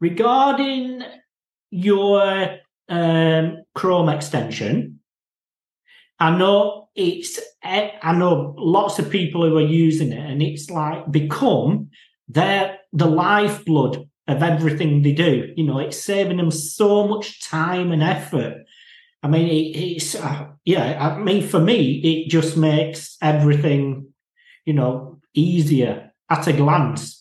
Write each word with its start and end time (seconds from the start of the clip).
regarding 0.00 1.02
your 1.70 2.58
um, 2.88 3.62
Chrome 3.74 4.08
extension, 4.08 5.00
I 6.18 6.36
know 6.36 6.88
it's 6.94 7.38
I 7.62 8.14
know 8.16 8.54
lots 8.56 8.98
of 8.98 9.10
people 9.10 9.46
who 9.46 9.58
are 9.58 9.60
using 9.60 10.12
it, 10.12 10.30
and 10.30 10.42
it's 10.42 10.70
like 10.70 11.10
become 11.10 11.90
their 12.28 12.78
the 12.92 13.06
lifeblood 13.06 14.08
of 14.28 14.42
everything 14.42 15.02
they 15.02 15.12
do. 15.12 15.52
You 15.56 15.64
know, 15.64 15.78
it's 15.78 16.02
saving 16.02 16.38
them 16.38 16.50
so 16.50 17.06
much 17.06 17.42
time 17.42 17.92
and 17.92 18.02
effort. 18.02 18.64
I 19.22 19.28
mean, 19.28 19.48
it, 19.48 19.78
it's 19.78 20.14
uh, 20.14 20.48
yeah. 20.64 21.14
I 21.14 21.18
mean, 21.18 21.46
for 21.46 21.60
me, 21.60 22.00
it 22.02 22.30
just 22.30 22.56
makes 22.56 23.16
everything, 23.20 24.12
you 24.64 24.72
know, 24.72 25.20
easier 25.34 26.12
at 26.30 26.46
a 26.46 26.52
glance. 26.52 27.20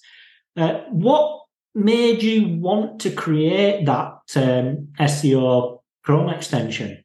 Uh, 0.56 0.82
what 0.90 1.45
made 1.76 2.24
you 2.24 2.48
want 2.58 3.00
to 3.02 3.12
create 3.12 3.86
that 3.86 4.20
um, 4.36 4.88
SEO 5.00 5.82
Chrome 6.04 6.30
extension? 6.30 7.04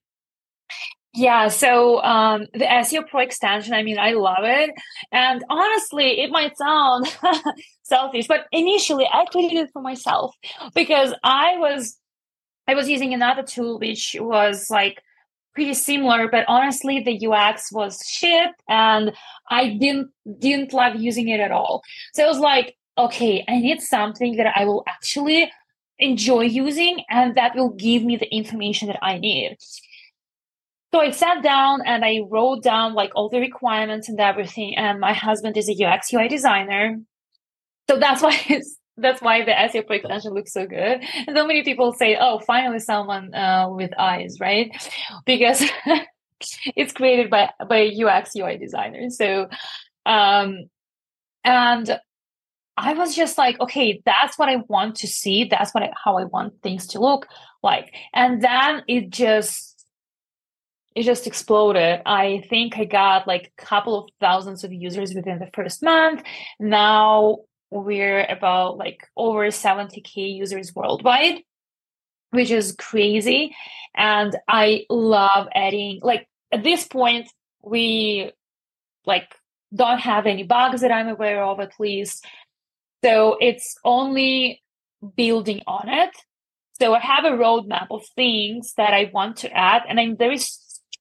Yeah, 1.13 1.49
so 1.49 2.01
um, 2.03 2.47
the 2.53 2.67
SEO 2.67 3.09
Pro 3.09 3.21
extension, 3.21 3.75
I 3.75 3.83
mean, 3.83 3.99
I 3.99 4.13
love 4.13 4.45
it. 4.45 4.71
And 5.11 5.45
honestly, 5.51 6.21
it 6.21 6.31
might 6.31 6.57
sound 6.57 7.09
selfish, 7.83 8.29
but 8.29 8.47
initially 8.53 9.09
I 9.13 9.25
created 9.25 9.59
it 9.59 9.71
for 9.73 9.83
myself 9.83 10.37
because 10.75 11.13
I 11.25 11.57
was 11.59 11.99
I 12.69 12.75
was 12.75 12.89
using 12.89 13.13
another 13.13 13.43
tool 13.43 13.81
which 13.81 14.15
was 14.21 14.71
like 14.71 15.03
pretty 15.55 15.75
similar, 15.75 16.29
but 16.29 16.45
honestly 16.47 17.03
the 17.03 17.27
UX 17.27 17.73
was 17.73 18.01
shit 18.07 18.51
and 18.69 19.13
I 19.51 19.71
didn't 19.71 20.11
didn't 20.39 20.73
love 20.73 20.95
using 20.95 21.29
it 21.29 21.41
at 21.41 21.51
all. 21.51 21.83
So 22.15 22.25
I 22.25 22.29
was 22.29 22.39
like, 22.39 22.77
okay, 22.97 23.45
I 23.49 23.59
need 23.59 23.81
something 23.81 24.37
that 24.37 24.53
I 24.57 24.65
will 24.65 24.85
actually 24.87 25.51
enjoy 25.99 26.43
using 26.43 27.05
and 27.09 27.35
that 27.37 27.55
will 27.55 27.71
give 27.71 28.03
me 28.03 28.17
the 28.17 28.33
information 28.35 28.89
that 28.89 28.99
I 29.03 29.19
need. 29.19 29.59
So 30.93 31.01
I 31.01 31.11
sat 31.11 31.43
down 31.43 31.83
and 31.87 32.05
I 32.05 32.21
wrote 32.29 32.63
down 32.63 32.95
like 32.95 33.13
all 33.15 33.29
the 33.29 33.39
requirements 33.39 34.09
and 34.09 34.19
everything. 34.19 34.77
And 34.77 34.99
my 34.99 35.13
husband 35.13 35.57
is 35.57 35.69
a 35.69 35.85
UX 35.85 36.13
UI 36.13 36.29
designer. 36.29 36.99
So 37.89 37.99
that's 37.99 38.23
why 38.23 38.37
that's 38.97 39.23
why 39.23 39.45
the 39.45 39.53
SEO 39.53 39.87
Pro 39.87 39.97
extension 39.97 40.35
looks 40.35 40.53
so 40.53 40.67
good. 40.67 41.03
And 41.27 41.37
so 41.37 41.47
many 41.47 41.63
people 41.63 41.93
say, 41.93 42.17
oh, 42.21 42.39
finally 42.41 42.81
someone 42.81 43.35
uh, 43.35 43.69
with 43.71 43.93
eyes, 43.99 44.39
right? 44.41 44.71
Because 45.25 45.65
it's 46.77 46.93
created 46.93 47.31
by, 47.31 47.51
by 47.67 47.77
a 47.79 48.05
UX 48.05 48.37
UI 48.37 48.59
designer. 48.59 49.09
So, 49.11 49.49
um, 50.05 50.69
and 51.45 51.99
I 52.83 52.95
was 52.95 53.15
just 53.15 53.37
like, 53.37 53.61
okay, 53.61 54.01
that's 54.07 54.39
what 54.39 54.49
I 54.49 54.57
want 54.69 54.97
to 54.97 55.07
see. 55.07 55.45
That's 55.45 55.75
what 55.75 55.83
I, 55.83 55.93
how 56.03 56.17
I 56.17 56.25
want 56.25 56.63
things 56.63 56.87
to 56.89 57.01
look 57.01 57.27
like. 57.63 57.95
And 58.15 58.43
then 58.43 58.83
it 58.89 59.11
just 59.11 59.85
it 60.95 61.05
just 61.05 61.27
exploded. 61.27 62.03
I 62.05 62.43
think 62.49 62.77
I 62.77 62.85
got 62.85 63.27
like 63.27 63.53
a 63.57 63.63
couple 63.63 63.97
of 63.99 64.11
thousands 64.19 64.65
of 64.65 64.73
users 64.73 65.15
within 65.15 65.39
the 65.39 65.51
first 65.55 65.83
month. 65.83 66.23
Now 66.59 67.39
we're 67.71 68.25
about 68.25 68.77
like 68.77 69.07
over 69.17 69.47
70k 69.47 70.37
users 70.37 70.75
worldwide, 70.75 71.43
which 72.31 72.51
is 72.51 72.75
crazy. 72.77 73.55
And 73.95 74.37
I 74.49 74.87
love 74.89 75.49
adding 75.55 76.01
like 76.03 76.27
at 76.51 76.65
this 76.65 76.87
point 76.87 77.29
we 77.63 78.33
like 79.07 79.33
don't 79.75 80.01
have 80.01 80.27
any 80.27 80.43
bugs 80.43 80.81
that 80.81 80.91
I'm 80.91 81.09
aware 81.09 81.45
of 81.45 81.61
at 81.61 81.79
least. 81.79 82.27
So 83.03 83.37
it's 83.41 83.77
only 83.85 84.63
building 85.17 85.63
on 85.67 85.89
it. 85.89 86.11
So 86.81 86.95
I 86.95 87.01
have 87.01 87.25
a 87.25 87.31
roadmap 87.31 87.89
of 87.91 88.03
things 88.15 88.75
that 88.77 88.95
I 88.95 89.11
want 89.13 89.39
to 89.39 89.53
add, 89.53 89.83
and 89.89 90.01
I'm 90.01 90.17
very 90.17 90.39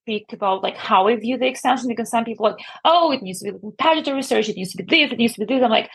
speak 0.09 0.33
about 0.33 0.63
like 0.63 0.75
how 0.75 1.07
I 1.07 1.15
view 1.15 1.37
the 1.37 1.47
extension 1.47 1.87
because 1.87 2.09
some 2.09 2.25
people 2.25 2.45
like, 2.45 2.65
oh, 2.83 3.11
it 3.11 3.21
needs 3.21 3.39
to 3.39 3.51
be 3.51 3.59
competitor 3.59 4.15
research, 4.15 4.49
it 4.49 4.55
needs 4.55 4.71
to 4.71 4.83
be 4.83 4.83
this, 4.83 5.11
it 5.11 5.17
needs 5.17 5.33
to 5.33 5.45
be 5.45 5.53
this. 5.53 5.63
I'm 5.63 5.69
like, 5.69 5.89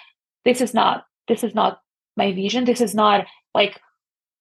this 0.45 0.61
is 0.61 0.73
not, 0.73 1.05
this 1.27 1.43
is 1.43 1.55
not 1.55 1.81
my 2.17 2.33
vision. 2.33 2.65
This 2.65 2.81
is 2.81 2.95
not 2.95 3.27
like 3.55 3.81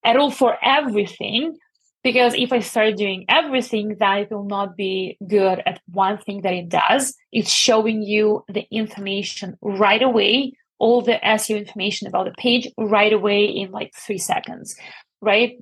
at 0.04 0.16
all 0.16 0.32
for 0.32 0.58
everything. 0.64 1.58
Because 2.04 2.34
if 2.34 2.52
I 2.52 2.60
start 2.60 2.98
doing 2.98 3.24
everything, 3.30 3.96
that 4.00 4.20
it 4.20 4.32
will 4.32 4.44
not 4.44 4.76
be 4.76 5.18
good 5.26 5.64
at 5.66 5.80
one 5.88 6.18
thing 6.18 6.42
that 6.42 6.54
it 6.54 6.68
does. 6.68 7.16
It's 7.32 7.50
showing 7.50 8.02
you 8.02 8.44
the 8.50 8.68
information 8.70 9.58
right 9.62 10.02
away, 10.04 10.54
all 10.84 11.02
the 11.02 11.18
SEO 11.24 11.58
information 11.58 12.08
about 12.08 12.26
the 12.26 12.34
page 12.38 12.68
right 12.78 13.14
away 13.14 13.46
in 13.46 13.72
like 13.72 13.94
three 13.96 14.18
seconds, 14.18 14.76
right? 15.22 15.54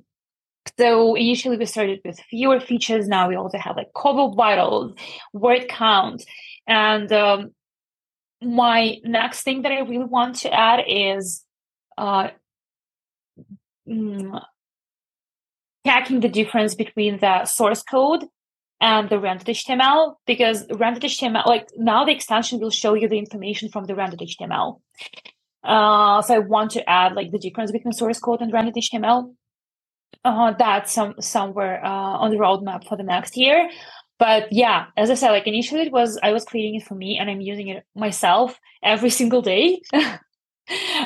So 0.76 1.14
initially 1.14 1.56
we 1.56 1.66
started 1.66 2.00
with 2.04 2.18
fewer 2.28 2.58
features. 2.58 3.06
Now 3.06 3.28
we 3.28 3.36
also 3.36 3.56
have 3.58 3.76
like 3.76 3.92
Core 3.92 4.16
Web 4.26 4.36
Vitals, 4.36 4.94
word 5.32 5.68
count. 5.68 6.24
And 6.66 7.12
um, 7.12 7.52
my 8.42 8.96
next 9.04 9.42
thing 9.42 9.62
that 9.62 9.70
I 9.70 9.80
really 9.80 10.10
want 10.16 10.34
to 10.40 10.52
add 10.52 10.80
is 10.88 11.44
uh, 11.96 12.30
mm, 13.88 14.42
checking 15.86 16.18
the 16.18 16.28
difference 16.28 16.74
between 16.74 17.20
the 17.20 17.44
source 17.44 17.84
code 17.84 18.24
and 18.82 19.08
the 19.08 19.18
rendered 19.18 19.46
HTML 19.46 20.16
because 20.26 20.66
rendered 20.74 21.04
HTML, 21.04 21.46
like 21.46 21.68
now 21.76 22.04
the 22.04 22.12
extension 22.12 22.60
will 22.60 22.70
show 22.70 22.92
you 22.92 23.08
the 23.08 23.18
information 23.18 23.70
from 23.70 23.84
the 23.84 23.94
rendered 23.94 24.20
HTML. 24.20 24.80
Uh, 25.64 26.20
so 26.20 26.34
I 26.34 26.38
want 26.40 26.72
to 26.72 26.86
add 26.90 27.14
like 27.14 27.30
the 27.30 27.38
difference 27.38 27.72
between 27.72 27.92
source 27.92 28.18
code 28.18 28.42
and 28.42 28.52
rendered 28.52 28.74
HTML 28.74 29.32
uh, 30.24 30.52
that's 30.58 30.92
some 30.92 31.14
somewhere 31.20 31.84
uh, 31.84 31.88
on 31.88 32.30
the 32.30 32.36
roadmap 32.36 32.86
for 32.86 32.96
the 32.96 33.02
next 33.02 33.36
year. 33.36 33.68
But 34.18 34.52
yeah, 34.52 34.86
as 34.96 35.10
I 35.10 35.14
said, 35.14 35.30
like 35.30 35.46
initially 35.46 35.82
it 35.82 35.92
was 35.92 36.18
I 36.22 36.32
was 36.32 36.44
creating 36.44 36.76
it 36.76 36.84
for 36.84 36.94
me 36.94 37.18
and 37.18 37.28
I'm 37.28 37.40
using 37.40 37.68
it 37.68 37.84
myself 37.94 38.58
every 38.82 39.10
single 39.10 39.42
day. 39.42 39.80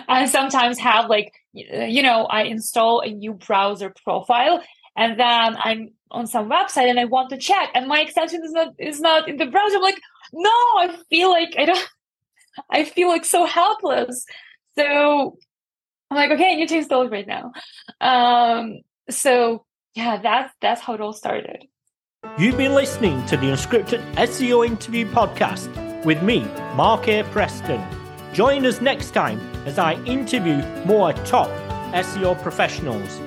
I 0.09 0.27
sometimes 0.27 0.79
have 0.79 1.09
like 1.09 1.33
you 1.53 2.03
know 2.03 2.27
I 2.27 2.43
install 2.43 3.01
a 3.01 3.09
new 3.09 3.33
browser 3.33 3.93
profile 4.05 4.63
and 4.97 5.19
then 5.19 5.57
I'm 5.59 5.91
on 6.11 6.27
some 6.27 6.49
website 6.49 6.89
and 6.89 7.01
I 7.01 7.05
want 7.05 7.31
to 7.31 7.37
check 7.37 7.71
and 7.75 7.89
my 7.89 8.01
extension 8.01 8.43
is 8.45 8.53
not 8.53 8.75
is 8.79 9.01
not 9.01 9.29
in 9.29 9.37
the 9.37 9.47
browser. 9.47 9.77
I'm 9.77 9.83
like, 9.83 10.01
no, 10.33 10.51
I 10.51 10.97
feel 11.11 11.31
like 11.31 11.55
I 11.59 11.65
don't 11.65 11.89
I 12.71 12.85
feel 12.85 13.09
like 13.09 13.25
so 13.25 13.45
helpless. 13.45 14.25
So 14.79 15.39
I'm 16.11 16.17
like, 16.17 16.31
okay, 16.31 16.53
I 16.53 16.55
need 16.55 16.69
to 16.69 16.77
install 16.77 17.03
it 17.07 17.11
right 17.11 17.27
now. 17.27 17.53
Um, 18.01 18.81
so 19.11 19.65
yeah, 19.95 20.19
that's 20.19 20.55
that's 20.61 20.81
how 20.81 20.95
it 20.95 21.01
all 21.01 21.13
started. 21.13 21.65
You've 22.39 22.57
been 22.57 22.75
listening 22.75 23.25
to 23.27 23.37
the 23.37 23.47
Unscripted 23.47 24.03
SEO 24.15 24.67
Interview 24.67 25.07
Podcast 25.07 26.05
with 26.05 26.23
me, 26.23 26.41
Mark 26.75 27.09
A. 27.09 27.23
Preston. 27.25 27.83
Join 28.33 28.67
us 28.67 28.81
next 28.81 29.13
time 29.13 29.41
as 29.65 29.79
I 29.79 29.95
interview 30.05 30.63
more 30.85 31.13
top 31.13 31.49
SEO 31.93 32.41
professionals. 32.43 33.21